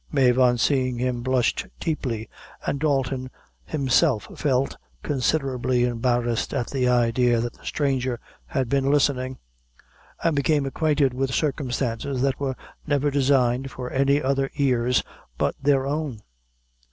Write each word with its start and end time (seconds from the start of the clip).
Mave, 0.11 0.39
on 0.39 0.57
seeing 0.57 0.97
him, 0.97 1.21
blushed 1.21 1.67
deeply, 1.79 2.27
and 2.65 2.79
Dalton 2.79 3.29
himself 3.65 4.29
felt 4.35 4.75
considerably 5.03 5.83
embarrassed 5.83 6.55
at 6.55 6.71
the 6.71 6.87
idea 6.87 7.39
that 7.39 7.53
the 7.53 7.63
stranger 7.63 8.19
had 8.47 8.67
been 8.67 8.89
listening, 8.89 9.37
and 10.23 10.35
become 10.35 10.65
acquainted 10.65 11.13
with 11.13 11.31
circumstances 11.31 12.23
that 12.23 12.39
were 12.39 12.55
never 12.87 13.11
designed 13.11 13.69
for 13.69 13.93
any 13.93 14.19
other 14.19 14.49
ears 14.55 15.03
but 15.37 15.53
their 15.61 15.85
own. 15.85 16.19